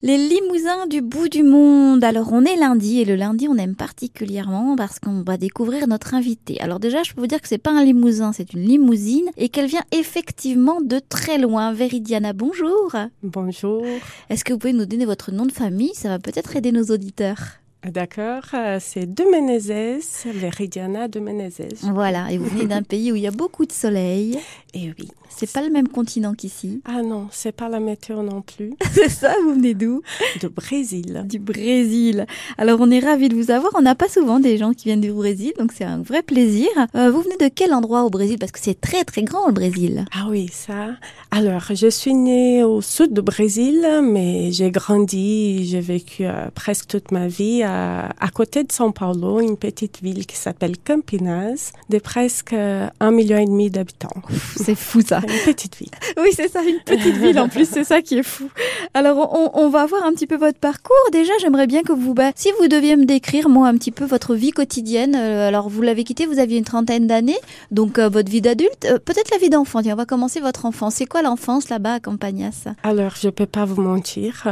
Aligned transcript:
Les 0.00 0.16
limousins 0.16 0.86
du 0.86 1.02
bout 1.02 1.28
du 1.28 1.42
monde. 1.42 2.04
Alors 2.04 2.32
on 2.32 2.44
est 2.44 2.54
lundi 2.54 3.00
et 3.00 3.04
le 3.04 3.16
lundi 3.16 3.48
on 3.48 3.56
aime 3.56 3.74
particulièrement 3.74 4.76
parce 4.76 5.00
qu'on 5.00 5.22
va 5.22 5.36
découvrir 5.36 5.88
notre 5.88 6.14
invité. 6.14 6.60
Alors 6.60 6.78
déjà 6.78 7.02
je 7.02 7.12
peux 7.12 7.20
vous 7.20 7.26
dire 7.26 7.42
que 7.42 7.48
c'est 7.48 7.58
pas 7.58 7.72
un 7.72 7.82
limousin, 7.82 8.32
c'est 8.32 8.52
une 8.52 8.62
limousine 8.62 9.28
et 9.36 9.48
qu'elle 9.48 9.66
vient 9.66 9.82
effectivement 9.90 10.80
de 10.80 11.00
très 11.00 11.36
loin. 11.36 11.72
Veridiana, 11.72 12.32
bonjour. 12.32 12.94
Bonjour. 13.24 13.84
Est-ce 14.30 14.44
que 14.44 14.52
vous 14.52 14.60
pouvez 14.60 14.72
nous 14.72 14.86
donner 14.86 15.04
votre 15.04 15.32
nom 15.32 15.46
de 15.46 15.52
famille? 15.52 15.94
Ça 15.94 16.10
va 16.10 16.20
peut-être 16.20 16.54
aider 16.54 16.70
nos 16.70 16.84
auditeurs. 16.84 17.58
D'accord, 17.84 18.42
euh, 18.54 18.78
c'est 18.80 19.06
de 19.06 19.22
Menezes, 19.22 20.26
Veridiana 20.26 21.06
de 21.06 21.20
Menezes. 21.20 21.82
Voilà, 21.82 22.30
et 22.30 22.36
vous 22.36 22.46
venez 22.46 22.66
d'un 22.66 22.82
pays 22.82 23.12
où 23.12 23.16
il 23.16 23.22
y 23.22 23.26
a 23.26 23.30
beaucoup 23.30 23.66
de 23.66 23.72
soleil. 23.72 24.38
Et 24.74 24.92
oui. 24.98 25.08
C'est 25.28 25.52
pas 25.52 25.62
le 25.62 25.70
même 25.70 25.86
continent 25.86 26.34
qu'ici. 26.34 26.80
Ah 26.84 27.02
non, 27.02 27.28
c'est 27.30 27.52
pas 27.52 27.68
la 27.68 27.78
météo 27.78 28.22
non 28.22 28.42
plus. 28.42 28.74
c'est 28.92 29.08
ça, 29.08 29.34
vous 29.44 29.54
venez 29.54 29.74
d'où? 29.74 30.02
De 30.42 30.48
Brésil. 30.48 31.24
Du 31.28 31.38
Brésil. 31.38 32.26
Alors 32.56 32.80
on 32.80 32.90
est 32.90 32.98
ravis 32.98 33.28
de 33.28 33.36
vous 33.36 33.52
avoir. 33.52 33.72
On 33.76 33.82
n'a 33.82 33.94
pas 33.94 34.08
souvent 34.08 34.40
des 34.40 34.58
gens 34.58 34.72
qui 34.72 34.86
viennent 34.86 35.00
du 35.00 35.12
Brésil, 35.12 35.52
donc 35.58 35.70
c'est 35.72 35.84
un 35.84 36.02
vrai 36.02 36.22
plaisir. 36.22 36.68
Euh, 36.96 37.12
vous 37.12 37.20
venez 37.22 37.36
de 37.36 37.48
quel 37.54 37.72
endroit 37.72 38.02
au 38.02 38.10
Brésil? 38.10 38.38
Parce 38.40 38.50
que 38.50 38.58
c'est 38.60 38.80
très 38.80 39.04
très 39.04 39.22
grand 39.22 39.46
le 39.46 39.52
Brésil. 39.52 40.04
Ah 40.12 40.26
oui, 40.28 40.48
ça. 40.52 40.88
Alors, 41.30 41.66
je 41.72 41.88
suis 41.88 42.14
née 42.14 42.64
au 42.64 42.80
sud 42.80 43.12
du 43.12 43.22
Brésil, 43.22 43.86
mais 44.02 44.50
j'ai 44.50 44.70
grandi, 44.72 45.66
j'ai 45.66 45.80
vécu 45.80 46.24
euh, 46.24 46.48
presque 46.54 46.88
toute 46.88 47.12
ma 47.12 47.28
vie 47.28 47.62
à, 47.68 48.10
à, 48.18 48.28
côté 48.30 48.64
de 48.64 48.72
São 48.72 48.92
Paulo, 48.92 49.40
une 49.40 49.56
petite 49.56 50.00
ville 50.02 50.26
qui 50.26 50.36
s'appelle 50.36 50.76
Campinas, 50.78 51.72
de 51.88 51.98
presque 51.98 52.52
euh, 52.52 52.88
un 53.00 53.10
million 53.10 53.38
et 53.38 53.46
demi 53.46 53.70
d'habitants. 53.70 54.22
C'est 54.56 54.74
fou 54.74 55.00
ça. 55.00 55.20
Une 55.20 55.52
petite 55.52 55.76
ville. 55.76 55.90
Oui, 56.20 56.30
c'est 56.34 56.48
ça, 56.48 56.62
une 56.62 56.80
petite 56.80 57.16
ville 57.16 57.38
en 57.38 57.48
plus, 57.48 57.68
c'est 57.68 57.84
ça 57.84 58.02
qui 58.02 58.18
est 58.18 58.22
fou. 58.22 58.48
Alors, 58.94 59.32
on, 59.32 59.50
on, 59.54 59.68
va 59.68 59.86
voir 59.86 60.04
un 60.04 60.12
petit 60.12 60.26
peu 60.26 60.36
votre 60.36 60.58
parcours. 60.58 60.96
Déjà, 61.12 61.32
j'aimerais 61.40 61.66
bien 61.66 61.82
que 61.82 61.92
vous, 61.92 62.14
bah, 62.14 62.32
si 62.34 62.50
vous 62.58 62.68
deviez 62.68 62.96
me 62.96 63.04
décrire, 63.04 63.48
moi, 63.48 63.68
un 63.68 63.74
petit 63.74 63.90
peu 63.90 64.04
votre 64.04 64.34
vie 64.34 64.50
quotidienne. 64.50 65.14
Euh, 65.14 65.48
alors, 65.48 65.68
vous 65.68 65.82
l'avez 65.82 66.04
quitté, 66.04 66.26
vous 66.26 66.38
aviez 66.38 66.58
une 66.58 66.64
trentaine 66.64 67.06
d'années, 67.06 67.38
donc 67.70 67.98
euh, 67.98 68.08
votre 68.08 68.30
vie 68.30 68.40
d'adulte, 68.40 68.86
euh, 68.86 68.98
peut-être 68.98 69.30
la 69.30 69.38
vie 69.38 69.50
d'enfant. 69.50 69.82
Tiens, 69.82 69.94
on 69.94 69.96
va 69.96 70.06
commencer 70.06 70.40
votre 70.40 70.66
enfance. 70.66 70.94
C'est 70.96 71.06
quoi 71.06 71.22
l'enfance 71.22 71.68
là-bas 71.68 71.94
à 71.94 72.00
Campagnas 72.00 72.64
Alors, 72.82 73.14
je 73.20 73.28
peux 73.28 73.46
pas 73.46 73.64
vous 73.64 73.82
mentir, 73.82 74.46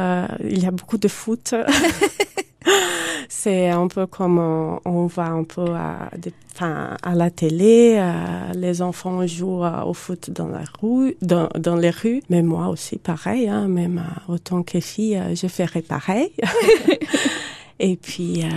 il 0.45 0.62
y 0.62 0.67
a 0.67 0.70
beaucoup 0.70 0.98
de 0.98 1.08
foot. 1.08 1.55
c'est 3.28 3.69
un 3.69 3.88
peu 3.88 4.06
comme 4.06 4.38
on, 4.38 5.06
va 5.06 5.27
un 5.27 5.44
peu 5.44 5.74
à, 5.74 6.10
enfin, 6.55 6.96
à 7.02 7.14
la 7.14 7.30
télé, 7.30 7.96
euh, 7.98 8.52
les 8.55 8.83
enfants 8.83 9.27
jouent 9.27 9.64
euh, 9.64 9.83
au 9.83 9.94
foot 9.94 10.30
dans 10.30 10.48
la 10.48 10.64
rue, 10.80 11.16
dans, 11.22 11.48
dans 11.58 11.77
les 11.77 11.91
rues, 11.91 12.22
mais 12.30 12.42
moi 12.42 12.68
aussi 12.68 12.98
pareil, 12.98 13.48
hein, 13.48 13.68
même 13.68 13.98
euh, 13.98 14.33
autant 14.34 14.62
que 14.62 14.80
fille, 14.80 15.20
je 15.34 15.46
ferai 15.46 15.83
pareil. 15.83 16.30
Et 17.78 17.96
puis, 17.96 18.42
euh, 18.42 18.48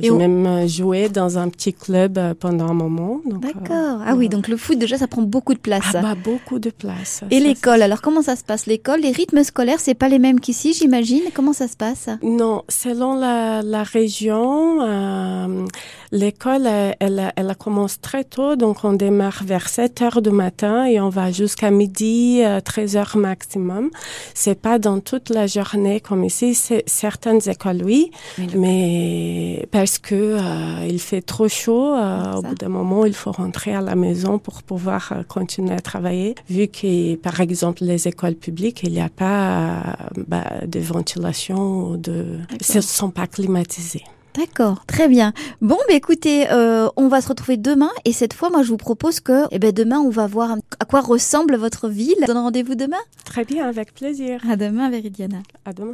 j'ai 0.00 0.10
on... 0.10 0.16
même 0.16 0.66
joué 0.66 1.10
dans 1.10 1.36
un 1.36 1.50
petit 1.50 1.74
club 1.74 2.18
pendant 2.40 2.68
un 2.68 2.74
moment. 2.74 3.20
D'accord. 3.26 4.00
Euh, 4.00 4.04
ah 4.06 4.14
oui, 4.16 4.30
donc 4.30 4.48
le 4.48 4.56
foot, 4.56 4.78
déjà, 4.78 4.96
ça 4.96 5.06
prend 5.06 5.20
beaucoup 5.20 5.52
de 5.52 5.58
place. 5.58 5.84
Ah 5.94 6.00
bah, 6.00 6.14
beaucoup 6.14 6.58
de 6.58 6.70
place. 6.70 7.22
Et 7.30 7.40
l'école, 7.40 7.82
alors 7.82 8.00
comment 8.00 8.22
ça 8.22 8.34
se 8.36 8.42
passe? 8.42 8.64
L'école, 8.66 9.00
les 9.00 9.12
rythmes 9.12 9.42
scolaires, 9.44 9.80
c'est 9.80 9.94
pas 9.94 10.08
les 10.08 10.18
mêmes 10.18 10.40
qu'ici, 10.40 10.72
j'imagine? 10.72 11.22
Comment 11.34 11.52
ça 11.52 11.68
se 11.68 11.76
passe? 11.76 12.08
Non, 12.22 12.62
selon 12.70 13.16
la, 13.16 13.60
la 13.62 13.82
région, 13.82 14.80
euh, 14.80 15.66
l'école, 16.12 16.66
elle, 16.66 16.96
elle, 17.00 17.32
elle, 17.36 17.56
commence 17.56 18.00
très 18.00 18.24
tôt, 18.24 18.56
donc 18.56 18.84
on 18.84 18.92
démarre 18.92 19.42
vers 19.44 19.68
7 19.68 20.02
heures 20.02 20.22
du 20.22 20.30
matin 20.30 20.84
et 20.84 21.00
on 21.00 21.08
va 21.08 21.32
jusqu'à 21.32 21.70
midi, 21.70 22.42
13 22.64 22.96
heures 22.96 23.16
maximum. 23.16 23.90
C'est 24.34 24.60
pas 24.60 24.78
dans 24.78 25.00
toute 25.00 25.30
la 25.30 25.46
journée 25.46 26.00
comme 26.00 26.24
ici. 26.24 26.54
Certaines 26.86 27.48
écoles, 27.48 27.82
oui. 27.84 28.10
Mais, 28.38 28.46
mais 28.54 29.66
parce 29.70 29.98
que 29.98 30.14
euh, 30.14 30.86
il 30.88 31.00
fait 31.00 31.22
trop 31.22 31.48
chaud, 31.48 31.94
euh, 31.94 32.34
au 32.34 32.42
bout 32.42 32.54
d'un 32.54 32.68
moment, 32.68 33.04
il 33.06 33.14
faut 33.14 33.32
rentrer 33.32 33.74
à 33.74 33.80
la 33.80 33.94
maison 33.94 34.38
pour 34.38 34.62
pouvoir 34.62 35.12
euh, 35.12 35.22
continuer 35.22 35.74
à 35.74 35.80
travailler. 35.80 36.34
Vu 36.48 36.68
que, 36.68 37.16
par 37.16 37.40
exemple, 37.40 37.84
les 37.84 38.08
écoles 38.08 38.34
publiques, 38.34 38.82
il 38.82 38.92
n'y 38.92 39.00
a 39.00 39.08
pas 39.08 39.96
bah, 40.28 40.44
de 40.66 40.80
ventilation, 40.80 41.96
de, 41.96 42.38
ne 42.74 42.80
sont 42.80 43.10
pas 43.10 43.26
climatisées. 43.26 44.04
D'accord, 44.34 44.86
très 44.86 45.08
bien. 45.08 45.34
Bon, 45.60 45.76
bah 45.88 45.94
écoutez, 45.94 46.50
euh, 46.50 46.88
on 46.96 47.08
va 47.08 47.20
se 47.20 47.28
retrouver 47.28 47.58
demain 47.58 47.90
et 48.06 48.12
cette 48.12 48.32
fois, 48.32 48.48
moi, 48.48 48.62
je 48.62 48.68
vous 48.68 48.78
propose 48.78 49.20
que, 49.20 49.44
eh 49.50 49.58
ben, 49.58 49.72
demain, 49.72 49.98
on 49.98 50.08
va 50.08 50.26
voir 50.26 50.56
à 50.80 50.84
quoi 50.86 51.00
ressemble 51.00 51.56
votre 51.56 51.88
ville. 51.88 52.14
On 52.22 52.26
donne 52.26 52.38
rendez-vous 52.38 52.74
demain 52.74 52.96
Très 53.24 53.44
bien, 53.44 53.68
avec 53.68 53.94
plaisir. 53.94 54.40
À 54.48 54.56
demain, 54.56 54.88
Veridiana. 54.90 55.38
À 55.66 55.72
demain. 55.72 55.90